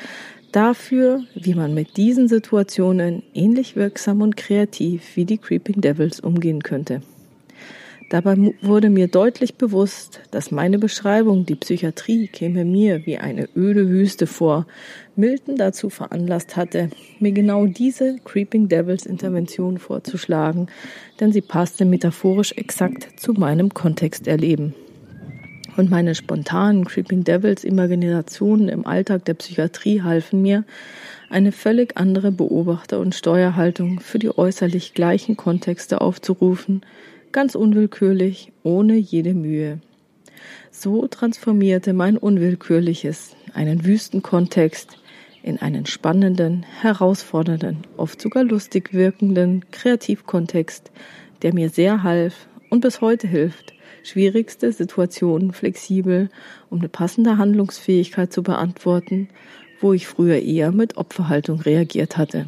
dafür, 0.52 1.24
wie 1.36 1.56
man 1.56 1.74
mit 1.74 1.98
diesen 1.98 2.28
Situationen 2.28 3.24
ähnlich 3.34 3.76
wirksam 3.76 4.22
und 4.22 4.38
kreativ 4.38 5.16
wie 5.16 5.26
die 5.26 5.38
Creeping 5.38 5.82
Devils 5.82 6.20
umgehen 6.20 6.64
könnte. 6.64 7.02
Dabei 8.10 8.54
wurde 8.62 8.90
mir 8.90 9.08
deutlich 9.08 9.56
bewusst, 9.56 10.20
dass 10.32 10.52
meine 10.52 10.78
Beschreibung, 10.80 11.46
die 11.46 11.56
Psychiatrie 11.56 12.28
käme 12.28 12.66
mir 12.66 13.06
wie 13.06 13.18
eine 13.18 13.48
öde 13.56 13.88
Wüste 13.88 14.28
vor, 14.28 14.68
Milton 15.16 15.56
dazu 15.56 15.90
veranlasst 15.90 16.58
hatte, 16.58 16.90
mir 17.20 17.32
genau 17.32 17.68
diese 17.68 18.18
Creeping 18.26 18.68
Devils 18.68 19.06
Intervention 19.06 19.78
vorzuschlagen, 19.78 20.68
denn 21.22 21.32
sie 21.32 21.42
passte 21.42 21.86
metaphorisch 21.86 22.52
exakt 22.58 23.08
zu 23.18 23.32
meinem 23.32 23.74
Kontexterleben 23.74 24.74
und 25.78 25.90
meine 25.90 26.16
spontanen 26.16 26.86
Creeping 26.86 27.24
Devils 27.24 27.64
Imaginationen 27.64 28.70
im 28.70 28.86
Alltag 28.86 29.26
der 29.26 29.34
Psychiatrie 29.36 30.02
halfen 30.02 30.42
mir, 30.42 30.64
eine 31.30 31.52
völlig 31.52 31.98
andere 31.98 32.32
Beobachter- 32.32 33.00
und 33.00 33.16
Steuerhaltung 33.16 34.00
für 34.00 34.20
die 34.20 34.38
äußerlich 34.38 34.94
gleichen 34.94 35.38
Kontexte 35.38 36.02
aufzurufen, 36.02 36.82
ganz 37.32 37.56
unwillkürlich, 37.56 38.52
ohne 38.64 38.96
jede 38.96 39.34
Mühe. 39.34 39.80
So 40.72 41.08
transformierte 41.08 41.94
mein 41.94 42.18
Unwillkürliches 42.18 43.36
einen 43.54 43.86
wüsten 43.86 44.22
Kontext 44.22 44.98
in 45.44 45.62
einen 45.62 45.86
spannenden, 45.86 46.64
herausfordernden, 46.82 47.80
oft 47.98 48.22
sogar 48.22 48.44
lustig 48.44 48.94
wirkenden 48.94 49.66
Kreativkontext, 49.72 50.92
der 51.42 51.54
mir 51.54 51.70
sehr 51.70 52.04
half 52.04 52.48
und 52.72 52.80
bis 52.80 53.02
heute 53.02 53.28
hilft, 53.28 53.74
schwierigste 54.02 54.72
Situationen 54.72 55.52
flexibel, 55.52 56.30
um 56.70 56.80
eine 56.80 56.90
passende 56.90 57.38
Handlungsfähigkeit 57.38 58.34
zu 58.34 58.42
beantworten, 58.42 59.30
wo 59.80 59.94
ich 59.94 60.08
früher 60.08 60.40
eher 60.40 60.72
mit 60.72 60.98
Opferhaltung 60.98 61.60
reagiert 61.60 62.18
hatte. 62.18 62.48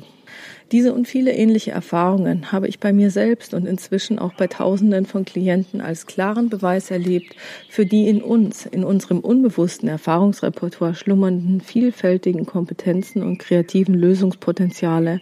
Diese 0.73 0.91
und 0.91 1.07
viele 1.07 1.33
ähnliche 1.33 1.69
Erfahrungen 1.69 2.51
habe 2.51 2.67
ich 2.67 2.79
bei 2.79 2.93
mir 2.93 3.11
selbst 3.11 3.53
und 3.53 3.67
inzwischen 3.67 4.17
auch 4.17 4.33
bei 4.33 4.47
Tausenden 4.47 5.05
von 5.05 5.23
Klienten 5.23 5.81
als 5.81 6.07
klaren 6.07 6.49
Beweis 6.49 6.89
erlebt 6.89 7.35
für 7.69 7.85
die 7.85 8.09
in 8.09 8.23
uns, 8.23 8.65
in 8.65 8.83
unserem 8.83 9.19
unbewussten 9.19 9.87
Erfahrungsrepertoire 9.87 10.95
schlummernden 10.95 11.61
vielfältigen 11.61 12.47
Kompetenzen 12.47 13.21
und 13.21 13.37
kreativen 13.37 13.93
Lösungspotenziale, 13.93 15.21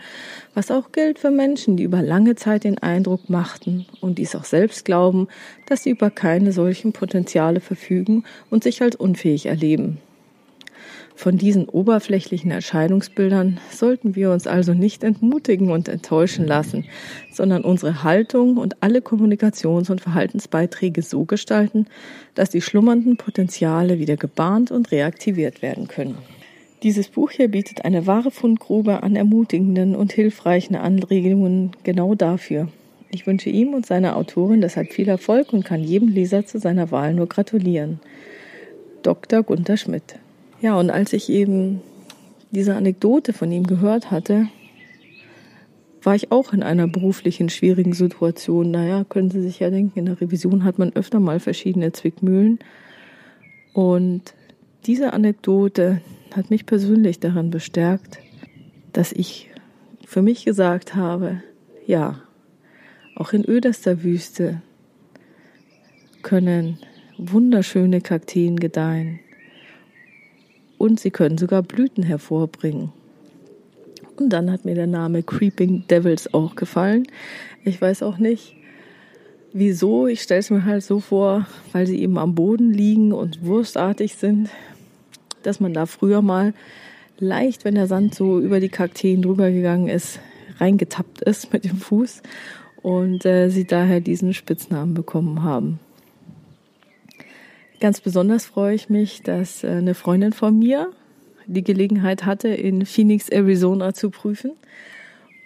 was 0.53 0.71
auch 0.71 0.93
gilt 0.93 1.19
für 1.19 1.31
Menschen, 1.31 1.75
die 1.75 1.83
über 1.83 2.01
lange 2.01 2.35
Zeit 2.35 2.63
den 2.63 2.77
Eindruck 2.77 3.29
machten 3.29 3.85
und 3.99 4.19
dies 4.19 4.37
auch 4.37 4.45
selbst 4.45 4.85
glauben, 4.85 5.27
dass 5.65 5.83
sie 5.83 5.89
über 5.89 6.11
keine 6.11 6.53
solchen 6.53 6.93
Potenziale 6.93 7.59
verfügen 7.59 8.23
und 8.49 8.63
sich 8.63 8.81
als 8.81 8.95
unfähig 8.95 9.47
erleben. 9.47 9.97
Von 11.21 11.37
diesen 11.37 11.69
oberflächlichen 11.69 12.49
Erscheinungsbildern 12.49 13.59
sollten 13.69 14.15
wir 14.15 14.31
uns 14.31 14.47
also 14.47 14.73
nicht 14.73 15.03
entmutigen 15.03 15.69
und 15.69 15.87
enttäuschen 15.87 16.47
lassen, 16.47 16.85
sondern 17.31 17.63
unsere 17.63 18.01
Haltung 18.01 18.57
und 18.57 18.81
alle 18.81 19.01
Kommunikations- 19.01 19.91
und 19.91 20.01
Verhaltensbeiträge 20.01 21.03
so 21.03 21.25
gestalten, 21.25 21.85
dass 22.33 22.49
die 22.49 22.59
schlummernden 22.59 23.17
Potenziale 23.17 23.99
wieder 23.99 24.17
gebahnt 24.17 24.71
und 24.71 24.91
reaktiviert 24.91 25.61
werden 25.61 25.87
können. 25.87 26.17
Dieses 26.81 27.09
Buch 27.09 27.29
hier 27.29 27.49
bietet 27.49 27.85
eine 27.85 28.07
wahre 28.07 28.31
Fundgrube 28.31 29.03
an 29.03 29.15
ermutigenden 29.15 29.95
und 29.95 30.13
hilfreichen 30.13 30.75
Anregungen 30.75 31.73
genau 31.83 32.15
dafür. 32.15 32.69
Ich 33.11 33.27
wünsche 33.27 33.51
ihm 33.51 33.75
und 33.75 33.85
seiner 33.85 34.15
Autorin 34.15 34.61
deshalb 34.61 34.91
viel 34.91 35.07
Erfolg 35.07 35.53
und 35.53 35.65
kann 35.65 35.83
jedem 35.83 36.07
Leser 36.07 36.47
zu 36.47 36.57
seiner 36.57 36.89
Wahl 36.89 37.13
nur 37.13 37.27
gratulieren. 37.27 37.99
Dr. 39.03 39.43
Gunther 39.43 39.77
Schmidt. 39.77 40.15
Ja, 40.61 40.75
und 40.79 40.91
als 40.91 41.11
ich 41.11 41.29
eben 41.29 41.81
diese 42.51 42.75
Anekdote 42.75 43.33
von 43.33 43.51
ihm 43.51 43.65
gehört 43.65 44.11
hatte, 44.11 44.47
war 46.03 46.15
ich 46.15 46.31
auch 46.31 46.53
in 46.53 46.61
einer 46.61 46.87
beruflichen 46.87 47.49
schwierigen 47.49 47.93
Situation. 47.93 48.69
Naja, 48.69 49.03
können 49.03 49.31
Sie 49.31 49.41
sich 49.41 49.59
ja 49.59 49.71
denken, 49.71 49.97
in 49.97 50.05
der 50.05 50.21
Revision 50.21 50.63
hat 50.63 50.77
man 50.77 50.93
öfter 50.93 51.19
mal 51.19 51.39
verschiedene 51.39 51.91
Zwickmühlen. 51.93 52.59
Und 53.73 54.35
diese 54.85 55.13
Anekdote 55.13 56.01
hat 56.35 56.51
mich 56.51 56.67
persönlich 56.67 57.19
daran 57.19 57.49
bestärkt, 57.49 58.19
dass 58.93 59.11
ich 59.11 59.49
für 60.05 60.21
mich 60.21 60.45
gesagt 60.45 60.93
habe, 60.95 61.41
ja, 61.87 62.21
auch 63.15 63.33
in 63.33 63.45
öderster 63.45 64.03
Wüste 64.03 64.61
können 66.21 66.77
wunderschöne 67.17 68.01
Kakteen 68.01 68.57
gedeihen 68.57 69.19
und 70.81 70.99
sie 70.99 71.11
können 71.11 71.37
sogar 71.37 71.61
Blüten 71.63 72.03
hervorbringen. 72.03 72.91
Und 74.17 74.29
dann 74.29 74.51
hat 74.51 74.65
mir 74.65 74.75
der 74.75 74.87
Name 74.87 75.23
Creeping 75.23 75.85
Devils 75.89 76.33
auch 76.33 76.55
gefallen. 76.55 77.07
Ich 77.63 77.81
weiß 77.81 78.03
auch 78.03 78.17
nicht, 78.17 78.55
wieso. 79.53 80.07
Ich 80.07 80.21
stelle 80.21 80.39
es 80.39 80.49
mir 80.49 80.65
halt 80.65 80.83
so 80.83 80.99
vor, 80.99 81.47
weil 81.71 81.87
sie 81.87 82.01
eben 82.01 82.17
am 82.17 82.35
Boden 82.35 82.71
liegen 82.73 83.13
und 83.13 83.45
wurstartig 83.45 84.15
sind 84.15 84.49
dass 85.43 85.59
man 85.59 85.73
da 85.73 85.85
früher 85.85 86.21
mal 86.21 86.53
leicht, 87.19 87.65
wenn 87.65 87.75
der 87.75 87.87
Sand 87.87 88.15
so 88.15 88.39
über 88.39 88.59
die 88.59 88.69
Kakteen 88.69 89.21
drüber 89.21 89.51
gegangen 89.51 89.87
ist, 89.87 90.19
reingetappt 90.59 91.21
ist 91.21 91.53
mit 91.53 91.65
dem 91.65 91.77
Fuß 91.77 92.21
und 92.81 93.25
äh, 93.25 93.49
sie 93.49 93.65
daher 93.65 94.01
diesen 94.01 94.33
Spitznamen 94.33 94.93
bekommen 94.93 95.43
haben. 95.43 95.79
Ganz 97.81 97.99
besonders 97.99 98.45
freue 98.45 98.75
ich 98.75 98.89
mich, 98.89 99.23
dass 99.23 99.63
äh, 99.63 99.69
eine 99.69 99.95
Freundin 99.95 100.33
von 100.33 100.57
mir 100.57 100.91
die 101.47 101.63
Gelegenheit 101.63 102.27
hatte, 102.27 102.49
in 102.49 102.85
Phoenix, 102.85 103.27
Arizona 103.27 103.95
zu 103.95 104.11
prüfen. 104.11 104.51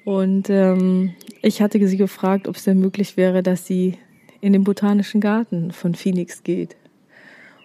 Und 0.04 0.50
ähm, 0.50 1.13
ich 1.42 1.62
hatte 1.62 1.88
sie 1.88 1.96
gefragt, 1.96 2.50
ob 2.50 2.58
es 2.58 2.65
denn 2.65 2.77
möglich 2.77 3.15
wäre, 3.15 3.42
dass 3.42 3.65
sie 3.65 3.98
in 4.42 4.51
den 4.51 4.65
Botanischen 4.65 5.22
Garten 5.22 5.72
von 5.72 5.96
Phoenix 5.96 6.44
geht. 6.44 6.75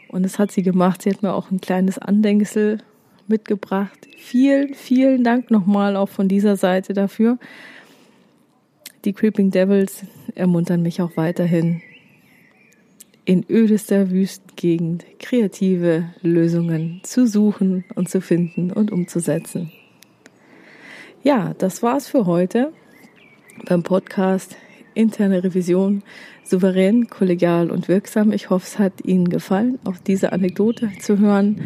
Und 0.06 0.22
das 0.22 0.38
hat 0.38 0.52
sie 0.52 0.62
gemacht. 0.62 1.02
Sie 1.02 1.10
hat 1.10 1.24
mir 1.24 1.34
auch 1.34 1.50
ein 1.50 1.60
kleines 1.60 1.98
Andenksel 1.98 2.78
mitgebracht. 3.26 4.06
Vielen, 4.18 4.74
vielen 4.74 5.24
Dank 5.24 5.50
nochmal 5.50 5.96
auch 5.96 6.08
von 6.08 6.28
dieser 6.28 6.54
Seite 6.54 6.92
dafür. 6.92 7.38
Die 9.04 9.14
Creeping 9.14 9.50
Devils 9.50 10.04
ermuntern 10.36 10.82
mich 10.82 11.02
auch 11.02 11.16
weiterhin, 11.16 11.82
in 13.24 13.44
ödester 13.48 14.10
Wüstengegend 14.10 15.04
kreative 15.18 16.06
Lösungen 16.22 17.00
zu 17.02 17.26
suchen 17.26 17.84
und 17.94 18.08
zu 18.08 18.20
finden 18.20 18.72
und 18.72 18.90
umzusetzen. 18.90 19.70
Ja, 21.22 21.54
das 21.58 21.82
war's 21.82 22.08
für 22.08 22.26
heute 22.26 22.72
beim 23.66 23.82
Podcast 23.82 24.56
interne 24.94 25.44
Revision 25.44 26.02
souverän, 26.44 27.08
kollegial 27.08 27.70
und 27.70 27.88
wirksam. 27.88 28.32
Ich 28.32 28.50
hoffe, 28.50 28.66
es 28.66 28.78
hat 28.78 29.04
Ihnen 29.04 29.28
gefallen, 29.28 29.78
auch 29.84 29.96
diese 29.98 30.32
Anekdote 30.32 30.90
zu 31.00 31.18
hören. 31.18 31.62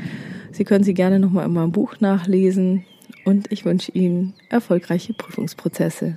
Sie 0.53 0.65
können 0.65 0.85
sie 0.85 0.95
gerne 0.95 1.19
nochmal 1.19 1.47
in 1.47 1.53
meinem 1.53 1.73
Buch 1.73 2.01
nachlesen 2.01 2.85
und 3.25 3.51
ich 3.51 3.65
wünsche 3.65 3.93
Ihnen 3.93 4.35
erfolgreiche 4.51 5.15
Prüfungsprozesse. 5.15 6.17